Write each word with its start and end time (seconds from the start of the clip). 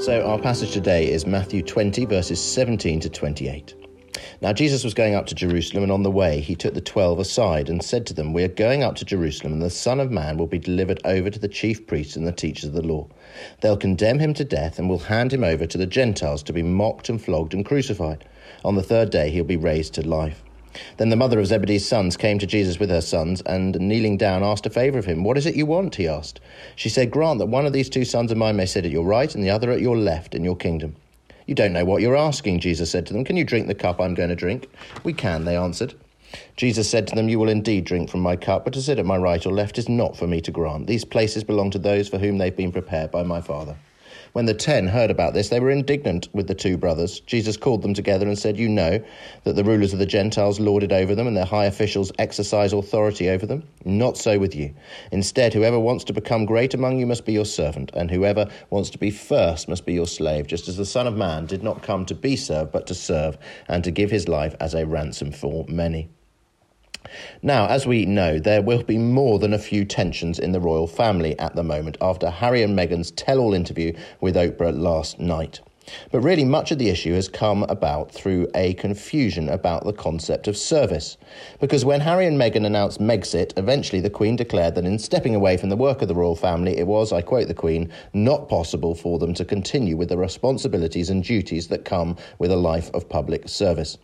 So, 0.00 0.26
our 0.26 0.38
passage 0.38 0.72
today 0.72 1.12
is 1.12 1.26
Matthew 1.26 1.62
20, 1.62 2.06
verses 2.06 2.42
17 2.42 3.00
to 3.00 3.10
28. 3.10 3.74
Now, 4.40 4.54
Jesus 4.54 4.82
was 4.82 4.94
going 4.94 5.14
up 5.14 5.26
to 5.26 5.34
Jerusalem, 5.34 5.82
and 5.82 5.92
on 5.92 6.04
the 6.04 6.10
way 6.10 6.40
he 6.40 6.54
took 6.54 6.72
the 6.72 6.80
twelve 6.80 7.18
aside 7.18 7.68
and 7.68 7.84
said 7.84 8.06
to 8.06 8.14
them, 8.14 8.32
We 8.32 8.42
are 8.42 8.48
going 8.48 8.82
up 8.82 8.96
to 8.96 9.04
Jerusalem, 9.04 9.52
and 9.52 9.60
the 9.60 9.68
Son 9.68 10.00
of 10.00 10.10
Man 10.10 10.38
will 10.38 10.46
be 10.46 10.58
delivered 10.58 11.02
over 11.04 11.28
to 11.28 11.38
the 11.38 11.48
chief 11.48 11.86
priests 11.86 12.16
and 12.16 12.26
the 12.26 12.32
teachers 12.32 12.64
of 12.64 12.72
the 12.72 12.80
law. 12.80 13.08
They'll 13.60 13.76
condemn 13.76 14.20
him 14.20 14.32
to 14.34 14.44
death 14.44 14.78
and 14.78 14.88
will 14.88 15.00
hand 15.00 15.34
him 15.34 15.44
over 15.44 15.66
to 15.66 15.76
the 15.76 15.84
Gentiles 15.84 16.42
to 16.44 16.54
be 16.54 16.62
mocked 16.62 17.10
and 17.10 17.22
flogged 17.22 17.52
and 17.52 17.62
crucified. 17.62 18.24
On 18.64 18.76
the 18.76 18.82
third 18.82 19.10
day 19.10 19.30
he'll 19.30 19.44
be 19.44 19.58
raised 19.58 19.92
to 19.94 20.08
life. 20.08 20.42
Then 20.96 21.08
the 21.08 21.16
mother 21.16 21.38
of 21.38 21.46
Zebedee's 21.46 21.88
sons 21.88 22.16
came 22.16 22.38
to 22.38 22.46
Jesus 22.46 22.78
with 22.78 22.90
her 22.90 23.00
sons, 23.00 23.40
and 23.42 23.78
kneeling 23.78 24.16
down, 24.16 24.42
asked 24.42 24.66
a 24.66 24.70
favour 24.70 24.98
of 24.98 25.04
him. 25.04 25.24
What 25.24 25.38
is 25.38 25.46
it 25.46 25.56
you 25.56 25.66
want? 25.66 25.96
he 25.96 26.06
asked. 26.06 26.40
She 26.76 26.88
said, 26.88 27.10
Grant 27.10 27.38
that 27.38 27.46
one 27.46 27.66
of 27.66 27.72
these 27.72 27.88
two 27.88 28.04
sons 28.04 28.30
of 28.30 28.38
mine 28.38 28.56
may 28.56 28.66
sit 28.66 28.84
at 28.84 28.90
your 28.90 29.04
right, 29.04 29.34
and 29.34 29.42
the 29.42 29.50
other 29.50 29.70
at 29.70 29.80
your 29.80 29.96
left 29.96 30.34
in 30.34 30.44
your 30.44 30.56
kingdom. 30.56 30.96
You 31.46 31.54
don't 31.54 31.72
know 31.72 31.84
what 31.84 32.02
you're 32.02 32.16
asking, 32.16 32.60
Jesus 32.60 32.90
said 32.90 33.06
to 33.06 33.12
them. 33.12 33.24
Can 33.24 33.36
you 33.36 33.44
drink 33.44 33.66
the 33.66 33.74
cup 33.74 34.00
I'm 34.00 34.14
going 34.14 34.28
to 34.28 34.36
drink? 34.36 34.68
We 35.02 35.12
can, 35.12 35.44
they 35.44 35.56
answered. 35.56 35.94
Jesus 36.56 36.88
said 36.88 37.08
to 37.08 37.14
them, 37.16 37.28
You 37.28 37.40
will 37.40 37.48
indeed 37.48 37.84
drink 37.84 38.08
from 38.08 38.20
my 38.20 38.36
cup, 38.36 38.64
but 38.64 38.72
to 38.74 38.82
sit 38.82 38.98
at 38.98 39.06
my 39.06 39.16
right 39.16 39.44
or 39.44 39.52
left 39.52 39.78
is 39.78 39.88
not 39.88 40.16
for 40.16 40.26
me 40.26 40.40
to 40.42 40.52
grant. 40.52 40.86
These 40.86 41.04
places 41.04 41.42
belong 41.42 41.70
to 41.72 41.78
those 41.78 42.08
for 42.08 42.18
whom 42.18 42.38
they've 42.38 42.56
been 42.56 42.70
prepared 42.70 43.10
by 43.10 43.24
my 43.24 43.40
Father. 43.40 43.76
When 44.32 44.46
the 44.46 44.54
ten 44.54 44.86
heard 44.86 45.10
about 45.10 45.34
this, 45.34 45.48
they 45.48 45.58
were 45.58 45.70
indignant 45.70 46.28
with 46.32 46.46
the 46.46 46.54
two 46.54 46.76
brothers. 46.76 47.18
Jesus 47.20 47.56
called 47.56 47.82
them 47.82 47.94
together 47.94 48.28
and 48.28 48.38
said, 48.38 48.56
You 48.56 48.68
know 48.68 49.02
that 49.42 49.56
the 49.56 49.64
rulers 49.64 49.92
of 49.92 49.98
the 49.98 50.06
Gentiles 50.06 50.60
lord 50.60 50.84
it 50.84 50.92
over 50.92 51.16
them, 51.16 51.26
and 51.26 51.36
their 51.36 51.44
high 51.44 51.64
officials 51.64 52.12
exercise 52.18 52.72
authority 52.72 53.28
over 53.28 53.44
them. 53.44 53.64
Not 53.84 54.16
so 54.16 54.38
with 54.38 54.54
you. 54.54 54.72
Instead, 55.10 55.52
whoever 55.52 55.80
wants 55.80 56.04
to 56.04 56.12
become 56.12 56.44
great 56.44 56.74
among 56.74 57.00
you 57.00 57.06
must 57.06 57.26
be 57.26 57.32
your 57.32 57.44
servant, 57.44 57.90
and 57.94 58.08
whoever 58.08 58.48
wants 58.70 58.90
to 58.90 58.98
be 58.98 59.10
first 59.10 59.68
must 59.68 59.84
be 59.84 59.94
your 59.94 60.06
slave, 60.06 60.46
just 60.46 60.68
as 60.68 60.76
the 60.76 60.86
Son 60.86 61.08
of 61.08 61.16
Man 61.16 61.46
did 61.46 61.64
not 61.64 61.82
come 61.82 62.06
to 62.06 62.14
be 62.14 62.36
served, 62.36 62.70
but 62.70 62.86
to 62.86 62.94
serve, 62.94 63.36
and 63.66 63.82
to 63.82 63.90
give 63.90 64.12
his 64.12 64.28
life 64.28 64.54
as 64.60 64.74
a 64.74 64.86
ransom 64.86 65.32
for 65.32 65.64
many. 65.68 66.08
Now, 67.42 67.66
as 67.66 67.86
we 67.86 68.06
know, 68.06 68.38
there 68.38 68.62
will 68.62 68.82
be 68.82 68.98
more 68.98 69.38
than 69.38 69.52
a 69.52 69.58
few 69.58 69.84
tensions 69.84 70.38
in 70.38 70.52
the 70.52 70.60
royal 70.60 70.86
family 70.86 71.38
at 71.38 71.56
the 71.56 71.64
moment 71.64 71.96
after 72.00 72.30
Harry 72.30 72.62
and 72.62 72.78
Meghan's 72.78 73.10
tell 73.10 73.38
all 73.38 73.54
interview 73.54 73.94
with 74.20 74.36
Oprah 74.36 74.78
last 74.78 75.18
night. 75.18 75.60
But 76.12 76.20
really, 76.20 76.44
much 76.44 76.70
of 76.70 76.78
the 76.78 76.88
issue 76.88 77.14
has 77.14 77.28
come 77.28 77.64
about 77.64 78.12
through 78.12 78.48
a 78.54 78.74
confusion 78.74 79.48
about 79.48 79.84
the 79.84 79.92
concept 79.92 80.46
of 80.46 80.56
service. 80.56 81.16
Because 81.58 81.84
when 81.84 82.00
Harry 82.00 82.26
and 82.26 82.38
Meghan 82.38 82.66
announced 82.66 83.00
Megxit, 83.00 83.58
eventually 83.58 84.00
the 84.00 84.10
Queen 84.10 84.36
declared 84.36 84.74
that 84.76 84.84
in 84.84 84.98
stepping 84.98 85.34
away 85.34 85.56
from 85.56 85.68
the 85.68 85.76
work 85.76 86.02
of 86.02 86.08
the 86.08 86.14
royal 86.14 86.36
family, 86.36 86.76
it 86.78 86.86
was, 86.86 87.12
I 87.12 87.22
quote 87.22 87.48
the 87.48 87.54
Queen, 87.54 87.90
not 88.12 88.48
possible 88.48 88.94
for 88.94 89.18
them 89.18 89.34
to 89.34 89.44
continue 89.44 89.96
with 89.96 90.10
the 90.10 90.18
responsibilities 90.18 91.10
and 91.10 91.24
duties 91.24 91.68
that 91.68 91.84
come 91.84 92.16
with 92.38 92.52
a 92.52 92.56
life 92.56 92.90
of 92.94 93.08
public 93.08 93.48
service. 93.48 93.98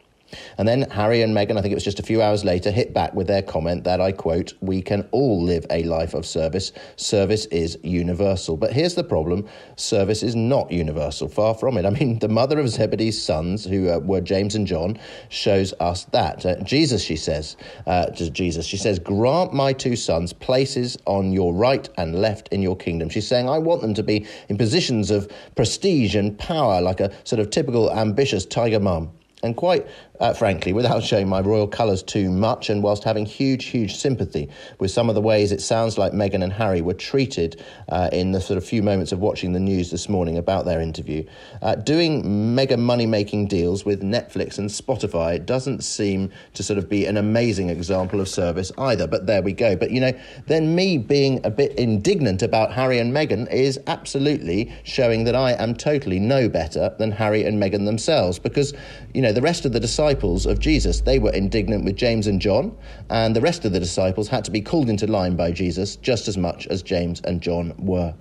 And 0.59 0.67
then 0.67 0.83
Harry 0.91 1.23
and 1.23 1.35
Meghan, 1.35 1.57
I 1.57 1.63
think 1.63 1.73
it 1.73 1.77
was 1.77 1.85
just 1.85 2.01
a 2.01 2.03
few 2.03 2.23
hours 2.23 2.45
later, 2.45 2.71
hit 2.71 2.93
back 2.93 3.15
with 3.15 3.27
their 3.27 3.43
comment 3.43 3.85
that 3.85 4.01
I 4.01 4.13
quote, 4.13 4.55
We 4.61 4.83
can 4.83 5.09
all 5.13 5.43
live 5.43 5.67
a 5.71 5.83
life 5.85 6.15
of 6.15 6.27
service. 6.27 6.73
Service 6.97 7.47
is 7.47 7.79
universal. 7.83 8.57
But 8.57 8.73
here's 8.73 8.95
the 8.95 9.05
problem 9.05 9.49
service 9.77 10.23
is 10.23 10.35
not 10.35 10.71
universal. 10.71 11.29
Far 11.29 11.55
from 11.55 11.77
it. 11.77 11.85
I 11.85 11.91
mean, 11.91 12.19
the 12.19 12.29
mother 12.29 12.59
of 12.59 12.69
Zebedee's 12.69 13.21
sons, 13.23 13.65
who 13.65 13.89
uh, 13.89 13.99
were 13.99 14.21
James 14.21 14.55
and 14.55 14.67
John, 14.67 14.99
shows 15.29 15.73
us 15.81 16.05
that. 16.07 16.45
Uh, 16.45 16.57
Jesus, 16.63 17.03
she 17.03 17.17
says, 17.17 17.57
uh, 17.87 18.07
to 18.07 18.31
Jesus, 18.31 18.67
she 18.67 18.77
says, 18.77 18.99
Grant 18.99 19.53
my 19.53 19.73
two 19.73 19.97
sons 19.97 20.33
places 20.33 20.97
on 21.07 21.33
your 21.33 21.55
right 21.55 21.89
and 21.97 22.21
left 22.21 22.49
in 22.49 22.63
your 22.63 22.77
kingdom. 22.77 23.09
She's 23.09 23.27
saying, 23.27 23.49
I 23.49 23.59
want 23.59 23.83
them 23.83 23.95
to 23.95 24.03
be 24.03 24.27
in 24.49 24.57
positions 24.57 25.11
of 25.11 25.31
prestige 25.55 26.15
and 26.15 26.39
power, 26.39 26.81
like 26.81 27.01
a 27.01 27.13
sort 27.25 27.41
of 27.41 27.51
typical 27.51 27.93
ambitious 27.93 28.45
tiger 28.45 28.81
mum. 28.81 29.11
And 29.43 29.55
quite 29.57 29.87
uh, 30.21 30.33
frankly, 30.33 30.73
without 30.73 31.03
showing 31.03 31.29
my 31.29 31.41
royal 31.41 31.67
colours 31.67 32.03
too 32.03 32.31
much, 32.31 32.71
and 32.71 32.83
whilst 32.83 33.05
having 33.05 33.27
huge, 33.27 33.67
huge 33.67 33.97
sympathy 33.97 34.49
with 34.79 34.91
some 34.91 35.09
of 35.09 35.15
the 35.15 35.21
ways 35.21 35.53
it 35.53 35.61
sounds 35.61 35.99
like 35.99 36.13
Meghan 36.13 36.43
and 36.43 36.53
Harry 36.53 36.81
were 36.81 36.95
treated 36.95 37.63
uh, 37.89 38.09
in 38.13 38.33
the 38.33 38.41
sort 38.41 38.57
of 38.57 38.65
few 38.65 38.83
moments 38.83 39.13
of 39.13 39.19
watching 39.19 39.53
the 39.53 39.61
news 39.61 39.91
this 39.91 40.09
morning 40.09 40.39
about 40.39 40.65
their 40.65 40.81
interview, 40.81 41.25
uh, 41.63 41.75
doing 41.75 42.55
mega 42.55 42.77
money 42.77 43.07
making 43.07 43.47
deals 43.47 43.85
with 43.85 44.03
Netflix 44.03 44.59
and 44.59 44.71
Spotify 44.71 45.45
doesn't 45.45 45.85
seem 45.85 46.31
to 46.55 46.63
sort 46.63 46.79
of 46.79 46.89
be 46.89 47.05
an 47.05 47.17
amazing 47.17 47.69
example 47.69 48.21
of 48.21 48.29
service 48.29 48.73
either. 48.79 49.07
But 49.07 49.27
there 49.27 49.43
we 49.43 49.53
go. 49.53 49.77
But 49.77 49.91
you 49.91 50.01
know, 50.01 50.13
then 50.47 50.75
me 50.75 50.97
being 50.97 51.45
a 51.45 51.51
bit 51.51 51.73
indignant 51.73 52.43
about 52.43 52.73
Harry 52.73 52.99
and 52.99 53.13
Meghan 53.13 53.51
is 53.53 53.79
absolutely 53.87 54.73
showing 54.85 55.25
that 55.25 55.37
I 55.37 55.53
am 55.53 55.75
totally 55.75 56.19
no 56.19 56.49
better 56.49 56.95
than 56.99 57.11
Harry 57.11 57.45
and 57.45 57.63
Meghan 57.63 57.85
themselves 57.85 58.39
because, 58.39 58.73
you 59.13 59.21
know, 59.21 59.33
the 59.33 59.43
rest 59.43 59.65
of 59.65 59.73
the 59.73 59.81
disciples 59.81 60.06
of 60.07 60.61
Jesus, 60.61 61.01
they 61.01 61.19
were 61.19 61.33
indignant 61.33 61.85
with 61.85 61.97
James 61.97 62.29
and 62.29 62.41
John, 62.41 62.77
and 63.11 63.35
the 63.35 63.41
rest 63.41 63.65
of 63.65 63.73
the 63.73 63.81
disciples 63.81 64.29
had 64.29 64.45
to 64.45 64.53
be 64.53 64.61
called 64.61 64.89
into 64.89 65.07
line 65.09 65.35
by 65.35 65.51
Jesus 65.51 65.97
just 65.97 66.29
as 66.29 66.39
much 66.39 66.69
as 66.69 66.81
James 66.81 67.21
and 67.23 67.41
John 67.41 67.75
were. 67.77 68.15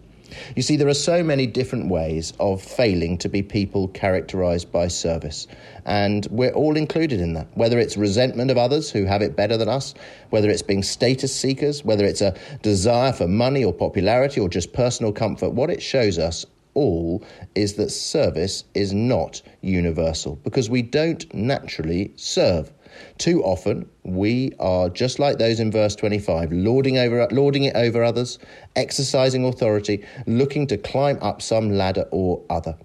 You 0.56 0.64
see, 0.64 0.78
there 0.78 0.88
are 0.88 0.96
so 0.96 1.24
many 1.24 1.46
different 1.46 1.88
ways 1.90 2.34
of 2.40 2.60
failing 2.60 3.20
to 3.20 3.30
be 3.30 3.44
people 3.44 3.90
characterized 3.90 4.72
by 4.72 4.88
service, 4.88 5.46
and 5.86 6.28
we're 6.32 6.54
all 6.54 6.76
included 6.76 7.22
in 7.22 7.34
that. 7.34 7.48
Whether 7.54 7.78
it's 7.78 7.98
resentment 7.98 8.50
of 8.50 8.58
others 8.58 8.90
who 8.90 9.06
have 9.06 9.22
it 9.22 9.36
better 9.36 9.56
than 9.56 9.70
us, 9.70 9.94
whether 10.32 10.50
it's 10.50 10.64
being 10.64 10.82
status 10.82 11.36
seekers, 11.36 11.84
whether 11.84 12.04
it's 12.04 12.22
a 12.22 12.36
desire 12.64 13.14
for 13.14 13.28
money 13.28 13.64
or 13.64 13.74
popularity 13.74 14.42
or 14.42 14.50
just 14.50 14.74
personal 14.74 15.12
comfort, 15.12 15.52
what 15.52 15.70
it 15.70 15.84
shows 15.84 16.18
us 16.18 16.48
all 16.76 17.24
is 17.56 17.74
that 17.74 17.90
service 17.90 18.66
is 18.74 18.94
not 18.94 19.42
universal 19.62 20.36
because 20.44 20.70
we 20.70 20.82
don't 20.82 21.34
naturally 21.34 22.14
serve. 22.16 22.72
Too 23.18 23.44
often, 23.44 23.90
we 24.04 24.54
are 24.60 24.90
just 24.90 25.20
like 25.20 25.38
those 25.38 25.60
in 25.60 25.72
verse 25.72 25.96
25, 25.96 26.52
lording, 26.52 26.98
over, 26.98 27.28
lording 27.32 27.64
it 27.64 27.76
over 27.76 28.04
others, 28.04 28.40
exercising 28.76 29.44
authority, 29.46 30.06
looking 30.28 30.68
to 30.68 30.78
climb 30.78 31.18
up 31.22 31.42
some 31.42 31.72
ladder 31.72 32.08
or 32.12 32.44
other. 32.50 32.78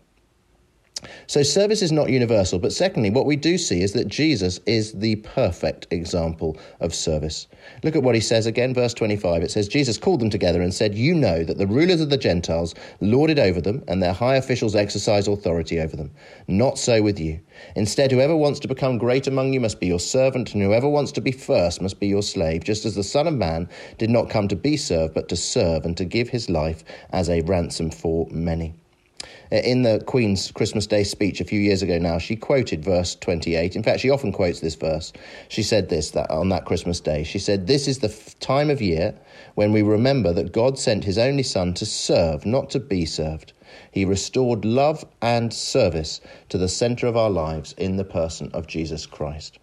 So, 1.26 1.42
service 1.42 1.80
is 1.80 1.92
not 1.92 2.10
universal, 2.10 2.58
but 2.58 2.72
secondly, 2.72 3.10
what 3.10 3.24
we 3.24 3.36
do 3.36 3.56
see 3.56 3.82
is 3.82 3.92
that 3.94 4.08
Jesus 4.08 4.60
is 4.66 4.92
the 4.92 5.16
perfect 5.16 5.86
example 5.90 6.58
of 6.80 6.94
service. 6.94 7.46
Look 7.82 7.96
at 7.96 8.02
what 8.02 8.14
he 8.14 8.20
says 8.20 8.46
again, 8.46 8.74
verse 8.74 8.92
25. 8.92 9.42
It 9.42 9.50
says, 9.50 9.68
Jesus 9.68 9.96
called 9.96 10.20
them 10.20 10.30
together 10.30 10.60
and 10.60 10.74
said, 10.74 10.94
You 10.94 11.14
know 11.14 11.42
that 11.44 11.56
the 11.56 11.66
rulers 11.66 12.00
of 12.00 12.10
the 12.10 12.16
Gentiles 12.16 12.74
lord 13.00 13.30
it 13.30 13.38
over 13.38 13.60
them, 13.60 13.82
and 13.88 14.02
their 14.02 14.12
high 14.12 14.36
officials 14.36 14.74
exercise 14.74 15.26
authority 15.26 15.80
over 15.80 15.96
them. 15.96 16.10
Not 16.48 16.78
so 16.78 17.02
with 17.02 17.18
you. 17.18 17.40
Instead, 17.76 18.12
whoever 18.12 18.36
wants 18.36 18.60
to 18.60 18.68
become 18.68 18.98
great 18.98 19.26
among 19.26 19.52
you 19.52 19.60
must 19.60 19.80
be 19.80 19.86
your 19.86 20.00
servant, 20.00 20.52
and 20.52 20.62
whoever 20.62 20.88
wants 20.88 21.12
to 21.12 21.20
be 21.20 21.32
first 21.32 21.80
must 21.80 22.00
be 22.00 22.08
your 22.08 22.22
slave, 22.22 22.64
just 22.64 22.84
as 22.84 22.94
the 22.94 23.02
Son 23.02 23.26
of 23.26 23.34
Man 23.34 23.68
did 23.98 24.10
not 24.10 24.28
come 24.28 24.48
to 24.48 24.56
be 24.56 24.76
served, 24.76 25.14
but 25.14 25.28
to 25.28 25.36
serve 25.36 25.84
and 25.84 25.96
to 25.96 26.04
give 26.04 26.28
his 26.28 26.50
life 26.50 26.84
as 27.10 27.30
a 27.30 27.40
ransom 27.42 27.90
for 27.90 28.26
many. 28.30 28.74
Uh, 29.52 29.56
in 29.56 29.82
the 29.82 30.02
Queen's 30.06 30.50
Christmas 30.52 30.86
Day 30.86 31.02
speech 31.02 31.40
a 31.40 31.44
few 31.44 31.60
years 31.60 31.82
ago 31.82 31.98
now, 31.98 32.18
she 32.18 32.36
quoted 32.36 32.84
verse 32.84 33.16
28. 33.16 33.74
In 33.76 33.82
fact, 33.82 34.00
she 34.00 34.10
often 34.10 34.32
quotes 34.32 34.60
this 34.60 34.76
verse. 34.76 35.12
She 35.48 35.62
said 35.62 35.88
this 35.88 36.12
that 36.12 36.30
on 36.30 36.48
that 36.50 36.66
Christmas 36.66 37.00
Day. 37.00 37.24
She 37.24 37.38
said, 37.38 37.66
This 37.66 37.88
is 37.88 37.98
the 37.98 38.08
f- 38.08 38.38
time 38.38 38.70
of 38.70 38.80
year 38.80 39.14
when 39.54 39.72
we 39.72 39.82
remember 39.82 40.32
that 40.32 40.52
God 40.52 40.78
sent 40.78 41.04
his 41.04 41.18
only 41.18 41.42
Son 41.42 41.74
to 41.74 41.86
serve, 41.86 42.46
not 42.46 42.70
to 42.70 42.80
be 42.80 43.04
served. 43.04 43.52
He 43.90 44.04
restored 44.04 44.64
love 44.64 45.04
and 45.22 45.52
service 45.52 46.20
to 46.48 46.58
the 46.58 46.68
center 46.68 47.06
of 47.06 47.16
our 47.16 47.30
lives 47.30 47.74
in 47.78 47.96
the 47.96 48.04
person 48.04 48.50
of 48.52 48.66
Jesus 48.66 49.06
Christ. 49.06 49.58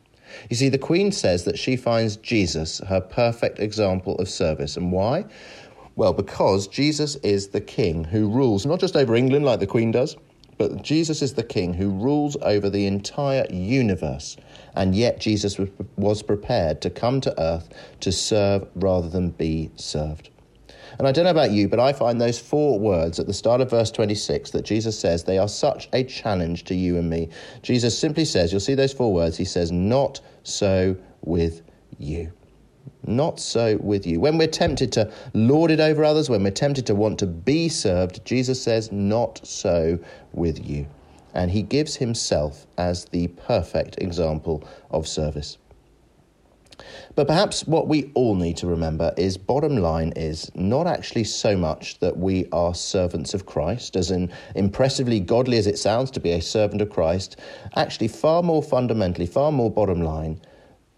You 0.50 0.56
see, 0.56 0.70
the 0.70 0.78
Queen 0.78 1.12
says 1.12 1.46
that 1.46 1.58
she 1.58 1.76
finds 1.76 2.18
Jesus 2.18 2.80
her 2.88 3.00
perfect 3.02 3.60
example 3.60 4.16
of 4.16 4.30
service. 4.30 4.76
And 4.76 4.92
why? 4.92 5.26
Well, 5.98 6.14
because 6.14 6.68
Jesus 6.68 7.16
is 7.18 7.48
the 7.48 7.60
king 7.60 8.04
who 8.04 8.30
rules 8.30 8.68
not 8.68 8.80
just 8.80 8.96
over 8.96 9.16
England 9.16 9.46
like 9.46 9.60
the 9.60 9.66
Queen 9.66 9.90
does, 9.90 10.16
but 10.60 10.84
Jesus 10.84 11.24
is 11.24 11.34
the 11.34 11.42
king 11.42 11.74
who 11.74 11.90
rules 11.90 12.38
over 12.44 12.70
the 12.70 12.86
entire 12.86 13.48
universe. 13.50 14.38
And 14.76 14.96
yet, 14.96 15.20
Jesus 15.20 15.60
was 15.96 16.22
prepared 16.22 16.82
to 16.82 16.92
come 16.92 17.20
to 17.22 17.42
earth 17.42 17.70
to 18.02 18.12
serve 18.12 18.68
rather 18.76 19.10
than 19.10 19.32
be 19.32 19.72
served. 19.76 20.30
And 21.00 21.08
I 21.08 21.12
don't 21.12 21.26
know 21.26 21.32
about 21.32 21.50
you, 21.50 21.68
but 21.68 21.80
I 21.80 21.94
find 21.94 22.22
those 22.22 22.38
four 22.38 22.78
words 22.78 23.20
at 23.20 23.26
the 23.26 23.34
start 23.34 23.60
of 23.60 23.72
verse 23.72 23.90
26 23.90 24.52
that 24.52 24.66
Jesus 24.66 25.00
says, 25.00 25.24
they 25.24 25.40
are 25.40 25.48
such 25.48 25.90
a 25.94 26.04
challenge 26.04 26.64
to 26.66 26.76
you 26.76 26.98
and 26.98 27.10
me. 27.10 27.30
Jesus 27.64 27.98
simply 27.98 28.24
says, 28.24 28.52
you'll 28.52 28.60
see 28.60 28.76
those 28.76 28.94
four 28.94 29.12
words, 29.12 29.36
he 29.36 29.46
says, 29.46 29.72
Not 29.72 30.22
so 30.44 30.96
with 31.24 31.64
you. 31.98 32.32
Not 33.06 33.40
so 33.40 33.78
with 33.78 34.06
you. 34.06 34.20
When 34.20 34.38
we're 34.38 34.48
tempted 34.48 34.92
to 34.94 35.12
lord 35.34 35.72
it 35.72 35.80
over 35.80 36.04
others, 36.04 36.30
when 36.30 36.44
we're 36.44 36.52
tempted 36.52 36.86
to 36.88 36.96
want 36.96 37.20
to 37.20 37.28
be 37.28 37.70
served, 37.70 38.24
Jesus 38.26 38.62
says, 38.62 38.92
Not 38.92 39.46
so 39.46 40.00
with 40.34 40.66
you. 40.66 40.88
And 41.34 41.52
he 41.52 41.62
gives 41.62 41.96
himself 41.96 42.66
as 42.78 43.06
the 43.06 43.28
perfect 43.28 43.98
example 44.00 44.68
of 44.90 45.08
service. 45.08 45.58
But 47.16 47.28
perhaps 47.28 47.66
what 47.66 47.88
we 47.88 48.12
all 48.14 48.36
need 48.36 48.58
to 48.58 48.68
remember 48.68 49.14
is 49.18 49.38
bottom 49.38 49.78
line 49.78 50.14
is 50.16 50.52
not 50.54 50.86
actually 50.86 51.24
so 51.24 51.58
much 51.58 52.00
that 52.00 52.18
we 52.18 52.48
are 52.52 52.76
servants 52.76 53.34
of 53.34 53.48
Christ, 53.48 53.96
as 53.96 54.12
in 54.12 54.32
impressively 54.54 55.20
godly 55.20 55.58
as 55.58 55.66
it 55.66 55.80
sounds 55.80 56.12
to 56.12 56.20
be 56.20 56.32
a 56.32 56.42
servant 56.42 56.82
of 56.82 56.90
Christ, 56.90 57.38
actually, 57.76 58.10
far 58.10 58.44
more 58.44 58.62
fundamentally, 58.62 59.26
far 59.26 59.52
more 59.52 59.72
bottom 59.72 60.02
line 60.02 60.40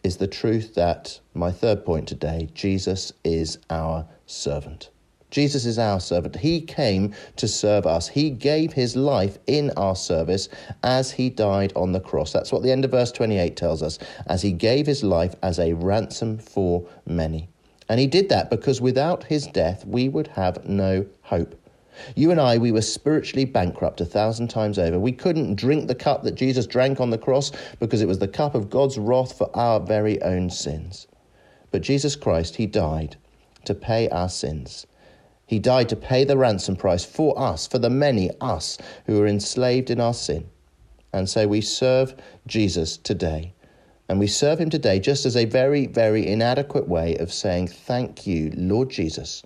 is 0.04 0.18
the 0.18 0.28
truth 0.28 0.76
that, 0.76 1.20
my 1.34 1.52
third 1.52 1.86
point 1.86 2.08
today, 2.08 2.50
Jesus 2.54 3.12
is 3.24 3.60
our 3.70 4.06
servant. 4.26 4.90
Jesus 5.32 5.66
is 5.66 5.78
our 5.78 6.00
servant. 6.00 6.36
He 6.36 6.62
came 6.62 7.14
to 7.36 7.48
serve 7.48 7.86
us. 7.86 8.08
He 8.08 8.30
gave 8.32 8.74
his 8.74 8.96
life 8.96 9.38
in 9.46 9.70
our 9.78 9.96
service 9.96 10.50
as 10.84 11.12
he 11.12 11.30
died 11.30 11.72
on 11.76 11.92
the 11.92 12.00
cross. 12.00 12.34
That's 12.34 12.52
what 12.52 12.64
the 12.64 12.72
end 12.72 12.84
of 12.84 12.92
verse 12.92 13.12
28 13.12 13.56
tells 13.56 13.84
us, 13.84 14.00
as 14.26 14.42
he 14.42 14.52
gave 14.52 14.88
his 14.88 15.04
life 15.04 15.36
as 15.44 15.60
a 15.60 15.74
ransom 15.74 16.40
for 16.40 16.84
many. 17.06 17.48
And 17.90 18.00
he 18.00 18.08
did 18.08 18.30
that 18.30 18.50
because 18.50 18.82
without 18.82 19.24
his 19.24 19.48
death, 19.48 19.86
we 19.86 20.10
would 20.10 20.28
have 20.28 20.66
no 20.66 21.06
hope. 21.22 21.56
You 22.16 22.32
and 22.32 22.40
I, 22.40 22.58
we 22.58 22.72
were 22.72 22.82
spiritually 22.82 23.46
bankrupt 23.46 24.02
a 24.02 24.06
thousand 24.06 24.50
times 24.50 24.80
over. 24.80 25.00
We 25.00 25.12
couldn't 25.12 25.56
drink 25.56 25.88
the 25.88 25.96
cup 25.96 26.24
that 26.24 26.36
Jesus 26.36 26.68
drank 26.68 27.00
on 27.00 27.10
the 27.10 27.18
cross 27.18 27.52
because 27.80 28.02
it 28.02 28.08
was 28.08 28.20
the 28.20 28.28
cup 28.28 28.56
of 28.56 28.70
God's 28.70 28.98
wrath 28.98 29.38
for 29.38 29.50
our 29.56 29.80
very 29.80 30.22
own 30.22 30.50
sins. 30.50 31.08
But 31.72 31.82
Jesus 31.82 32.16
Christ, 32.16 32.56
he 32.56 32.66
died 32.66 33.16
to 33.66 33.74
pay 33.74 34.10
our 34.10 34.30
sins. 34.30 34.88
He 35.46 35.60
died 35.60 35.90
to 35.90 35.96
pay 35.96 36.24
the 36.24 36.38
ransom 36.38 36.76
price 36.76 37.04
for 37.04 37.38
us, 37.40 37.68
for 37.68 37.80
the 37.80 37.90
many, 37.90 38.30
us, 38.40 38.78
who 39.06 39.22
are 39.22 39.28
enslaved 39.28 39.90
in 39.90 40.00
our 40.00 40.14
sin. 40.14 40.50
And 41.12 41.28
so 41.28 41.48
we 41.48 41.62
serve 41.62 42.16
Jesus 42.46 42.98
today. 42.98 43.54
And 44.08 44.20
we 44.20 44.28
serve 44.28 44.60
him 44.60 44.70
today 44.70 45.00
just 45.00 45.26
as 45.26 45.36
a 45.36 45.46
very, 45.46 45.86
very 45.86 46.26
inadequate 46.26 46.88
way 46.88 47.16
of 47.18 47.32
saying, 47.32 47.68
Thank 47.68 48.26
you, 48.26 48.52
Lord 48.56 48.90
Jesus, 48.90 49.44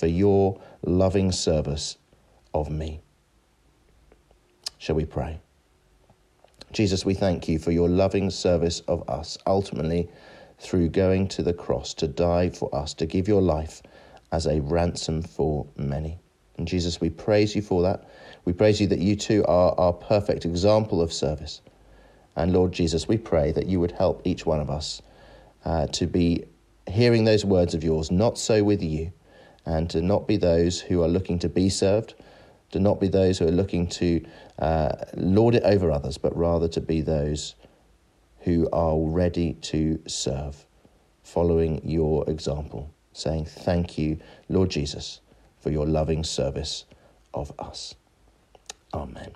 for 0.00 0.06
your 0.06 0.58
loving 0.82 1.30
service 1.30 1.98
of 2.54 2.70
me. 2.70 3.02
Shall 4.78 4.96
we 4.96 5.04
pray? 5.04 5.40
Jesus, 6.72 7.04
we 7.04 7.12
thank 7.12 7.48
you 7.48 7.58
for 7.58 7.70
your 7.70 7.90
loving 7.90 8.30
service 8.30 8.80
of 8.88 9.06
us, 9.10 9.36
ultimately 9.46 10.08
through 10.58 10.88
going 10.88 11.28
to 11.28 11.42
the 11.42 11.52
cross 11.52 11.92
to 11.92 12.08
die 12.08 12.48
for 12.48 12.74
us, 12.74 12.94
to 12.94 13.04
give 13.04 13.28
your 13.28 13.42
life 13.42 13.82
as 14.32 14.46
a 14.46 14.62
ransom 14.62 15.20
for 15.20 15.66
many. 15.76 16.18
And 16.56 16.66
Jesus, 16.66 16.98
we 16.98 17.10
praise 17.10 17.54
you 17.54 17.60
for 17.60 17.82
that. 17.82 18.08
We 18.46 18.54
praise 18.54 18.80
you 18.80 18.86
that 18.86 19.00
you 19.00 19.16
too 19.16 19.44
are 19.46 19.78
our 19.78 19.92
perfect 19.92 20.46
example 20.46 21.02
of 21.02 21.12
service. 21.12 21.60
And 22.36 22.54
Lord 22.54 22.72
Jesus, 22.72 23.06
we 23.06 23.18
pray 23.18 23.52
that 23.52 23.66
you 23.66 23.80
would 23.80 23.92
help 23.92 24.22
each 24.24 24.46
one 24.46 24.60
of 24.60 24.70
us 24.70 25.02
uh, 25.66 25.88
to 25.88 26.06
be 26.06 26.44
hearing 26.88 27.24
those 27.24 27.44
words 27.44 27.74
of 27.74 27.84
yours, 27.84 28.10
not 28.10 28.38
so 28.38 28.64
with 28.64 28.82
you, 28.82 29.12
and 29.66 29.90
to 29.90 30.00
not 30.00 30.26
be 30.26 30.36
those 30.36 30.80
who 30.80 31.02
are 31.02 31.08
looking 31.08 31.38
to 31.40 31.48
be 31.48 31.68
served, 31.68 32.14
to 32.70 32.80
not 32.80 33.00
be 33.00 33.08
those 33.08 33.38
who 33.38 33.48
are 33.48 33.52
looking 33.52 33.86
to 33.86 34.24
uh, 34.58 34.92
lord 35.16 35.54
it 35.54 35.62
over 35.64 35.90
others, 35.90 36.18
but 36.18 36.36
rather 36.36 36.68
to 36.68 36.80
be 36.80 37.00
those 37.00 37.54
who 38.40 38.68
are 38.72 38.98
ready 38.98 39.54
to 39.54 40.00
serve, 40.06 40.64
following 41.22 41.80
your 41.84 42.28
example 42.28 42.92
saying, 43.12 43.44
Thank 43.44 43.98
you, 43.98 44.18
Lord 44.48 44.70
Jesus, 44.70 45.20
for 45.58 45.70
your 45.70 45.86
loving 45.86 46.24
service 46.24 46.84
of 47.34 47.52
us. 47.58 47.94
Amen. 48.94 49.32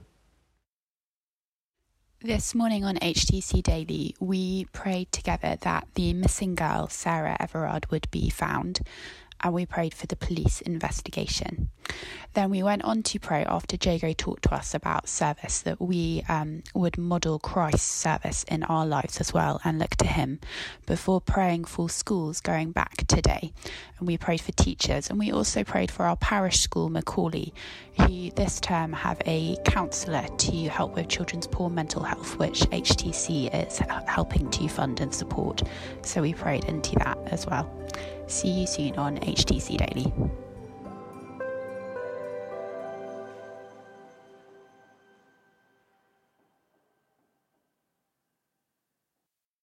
This 2.20 2.55
morning 2.55 2.85
on 2.85 2.97
HTC 2.97 3.62
Daily, 3.62 4.17
we 4.19 4.65
prayed 4.73 5.12
together 5.12 5.59
that 5.61 5.87
the 5.94 6.15
missing 6.15 6.55
girl, 6.55 6.88
Sarah 6.88 7.37
Everard, 7.38 7.91
would 7.91 8.11
be 8.11 8.31
found 8.31 8.81
and 9.44 9.52
we 9.52 9.67
prayed 9.67 9.94
for 9.94 10.06
the 10.06 10.17
police 10.17 10.62
investigation. 10.62 11.69
Then 12.32 12.50
we 12.50 12.62
went 12.64 12.82
on 12.82 13.02
to 13.05 13.20
pray 13.20 13.44
after 13.44 13.76
Jago 13.81 14.12
talked 14.12 14.44
to 14.44 14.55
us 14.55 14.75
about 14.75 15.08
service 15.08 15.61
that 15.61 15.81
we 15.81 16.25
um, 16.29 16.64
would 16.75 16.99
model 16.99 17.38
Christ's 17.38 17.82
service 17.82 18.44
in 18.49 18.64
our 18.64 18.85
lives 18.85 19.20
as 19.20 19.32
well 19.32 19.61
and 19.64 19.79
look 19.79 19.94
to 19.96 20.06
Him 20.06 20.41
before 20.87 21.20
praying 21.20 21.67
for 21.67 21.88
schools 21.88 22.41
going 22.41 22.73
back 22.73 23.06
today. 23.06 23.52
And 23.99 24.08
we 24.08 24.17
prayed 24.17 24.41
for 24.41 24.50
teachers 24.52 25.11
and 25.11 25.19
we 25.19 25.31
also 25.31 25.62
prayed 25.62 25.91
for 25.91 26.06
our 26.06 26.17
parish 26.17 26.58
school, 26.58 26.88
Macaulay, 26.88 27.52
who 28.00 28.31
this 28.31 28.58
term 28.58 28.93
have 28.93 29.20
a 29.26 29.56
counsellor 29.64 30.26
to 30.26 30.69
help 30.69 30.96
with 30.96 31.08
children's 31.08 31.46
poor 31.46 31.70
mental 31.70 32.02
health, 32.02 32.38
which 32.38 32.61
HTC 32.62 33.55
is 33.69 33.79
helping 34.08 34.50
to 34.50 34.69
fund 34.69 35.00
and 35.00 35.14
support. 35.14 35.62
So 36.02 36.23
we 36.23 36.32
prayed 36.32 36.64
into 36.64 36.96
that 36.96 37.19
as 37.26 37.46
well. 37.46 37.70
See 38.27 38.49
you 38.49 38.67
soon 38.67 38.97
on 38.97 39.19
HTC 39.19 39.77
Daily. 39.79 40.33